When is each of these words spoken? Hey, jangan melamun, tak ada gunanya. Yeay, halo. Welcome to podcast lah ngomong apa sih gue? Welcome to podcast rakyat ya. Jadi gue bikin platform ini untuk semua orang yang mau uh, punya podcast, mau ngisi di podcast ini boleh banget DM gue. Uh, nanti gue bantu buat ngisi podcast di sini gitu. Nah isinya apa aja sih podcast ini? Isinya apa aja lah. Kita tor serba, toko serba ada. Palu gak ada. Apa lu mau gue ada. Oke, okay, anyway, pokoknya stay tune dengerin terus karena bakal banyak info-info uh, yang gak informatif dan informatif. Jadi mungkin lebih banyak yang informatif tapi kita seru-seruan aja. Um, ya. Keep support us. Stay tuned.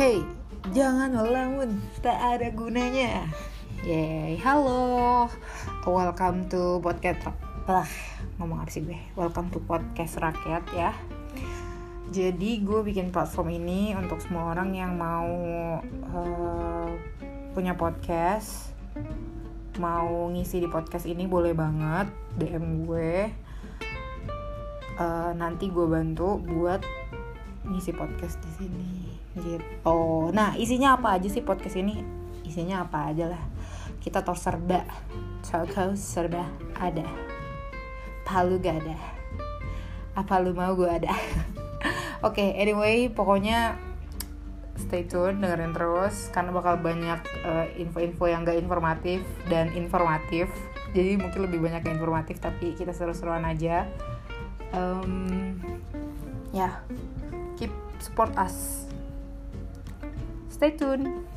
Hey, 0.00 0.24
jangan 0.72 1.12
melamun, 1.12 1.76
tak 2.00 2.16
ada 2.16 2.48
gunanya. 2.56 3.28
Yeay, 3.84 4.40
halo. 4.40 5.28
Welcome 5.84 6.48
to 6.48 6.80
podcast 6.80 7.28
lah 7.68 7.84
ngomong 8.40 8.64
apa 8.64 8.72
sih 8.72 8.80
gue? 8.80 8.96
Welcome 9.12 9.52
to 9.52 9.60
podcast 9.60 10.16
rakyat 10.16 10.64
ya. 10.72 10.96
Jadi 12.08 12.64
gue 12.64 12.80
bikin 12.80 13.12
platform 13.12 13.52
ini 13.60 13.92
untuk 13.92 14.24
semua 14.24 14.56
orang 14.56 14.72
yang 14.72 14.96
mau 14.96 15.28
uh, 15.84 16.88
punya 17.52 17.76
podcast, 17.76 18.72
mau 19.76 20.32
ngisi 20.32 20.64
di 20.64 20.68
podcast 20.72 21.04
ini 21.04 21.28
boleh 21.28 21.52
banget 21.52 22.08
DM 22.40 22.88
gue. 22.88 23.28
Uh, 24.96 25.36
nanti 25.36 25.68
gue 25.68 25.84
bantu 25.84 26.40
buat 26.40 26.80
ngisi 27.70 27.94
podcast 27.94 28.42
di 28.42 28.50
sini 28.58 28.90
gitu. 29.38 30.34
Nah 30.34 30.58
isinya 30.58 30.98
apa 30.98 31.16
aja 31.16 31.30
sih 31.30 31.40
podcast 31.40 31.78
ini? 31.78 32.02
Isinya 32.42 32.82
apa 32.82 33.14
aja 33.14 33.30
lah. 33.30 33.42
Kita 34.02 34.26
tor 34.26 34.34
serba, 34.34 34.82
toko 35.46 35.94
serba 35.94 36.44
ada. 36.74 37.06
Palu 38.26 38.58
gak 38.58 38.82
ada. 38.82 38.98
Apa 40.18 40.42
lu 40.42 40.50
mau 40.50 40.74
gue 40.74 40.90
ada. 40.90 41.10
Oke, 42.26 42.42
okay, 42.42 42.48
anyway, 42.58 43.08
pokoknya 43.08 43.78
stay 44.80 45.04
tune 45.04 45.44
dengerin 45.44 45.76
terus 45.76 46.32
karena 46.32 46.50
bakal 46.56 46.80
banyak 46.80 47.20
info-info 47.76 48.24
uh, 48.26 48.30
yang 48.32 48.42
gak 48.42 48.58
informatif 48.58 49.22
dan 49.46 49.70
informatif. 49.76 50.48
Jadi 50.90 51.20
mungkin 51.20 51.46
lebih 51.46 51.62
banyak 51.62 51.86
yang 51.86 52.02
informatif 52.02 52.42
tapi 52.42 52.74
kita 52.74 52.90
seru-seruan 52.90 53.46
aja. 53.46 53.86
Um, 54.74 55.54
ya. 56.50 56.82
Keep 57.60 57.70
support 58.00 58.32
us. 58.40 58.88
Stay 60.48 60.72
tuned. 60.72 61.28